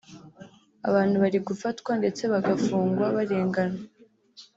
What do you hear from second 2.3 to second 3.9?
bagafungwa barengana